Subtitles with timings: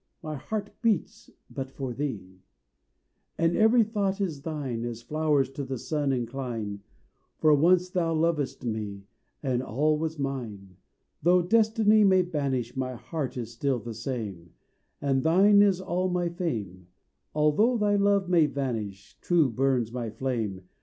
[0.23, 2.41] My heart beats but for thee
[3.37, 6.81] And every thought is thine, As flowers to the sun incline;
[7.37, 9.03] For once thou lovedst me
[9.43, 10.77] And all was mine.
[11.21, 14.53] Though destiny may banish, My heart is still the same;
[15.01, 16.87] And thine is all my fame;
[17.35, 20.61] Although thy love may vanish, True burns my flame.